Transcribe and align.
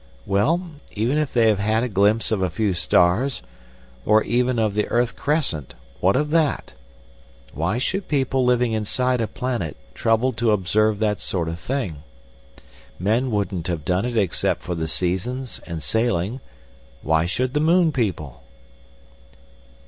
Well, 0.25 0.67
even 0.93 1.19
if 1.19 1.31
they 1.31 1.47
have 1.49 1.59
had 1.59 1.83
a 1.83 1.87
glimpse 1.87 2.31
of 2.31 2.41
a 2.41 2.49
few 2.49 2.73
stars, 2.73 3.43
or 4.03 4.23
even 4.23 4.57
of 4.57 4.73
the 4.73 4.87
earth 4.87 5.15
crescent, 5.15 5.75
what 5.99 6.15
of 6.15 6.31
that? 6.31 6.73
Why 7.53 7.77
should 7.77 8.07
people 8.07 8.43
living 8.43 8.71
inside 8.71 9.21
a 9.21 9.27
planet 9.27 9.77
trouble 9.93 10.33
to 10.33 10.53
observe 10.53 10.97
that 11.01 11.19
sort 11.19 11.47
of 11.47 11.59
thing? 11.59 11.97
Men 12.97 13.29
wouldn't 13.29 13.67
have 13.67 13.85
done 13.85 14.05
it 14.05 14.17
except 14.17 14.63
for 14.63 14.73
the 14.73 14.87
seasons 14.87 15.61
and 15.67 15.83
sailing; 15.83 16.39
why 17.03 17.27
should 17.27 17.53
the 17.53 17.59
moon 17.59 17.91
people?... 17.91 18.41